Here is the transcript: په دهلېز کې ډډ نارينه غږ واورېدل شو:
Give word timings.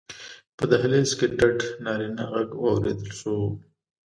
په 0.57 0.63
دهلېز 0.71 1.11
کې 1.17 1.27
ډډ 1.37 1.57
نارينه 1.85 2.23
غږ 2.31 2.49
واورېدل 2.63 3.09
شو: 3.19 3.37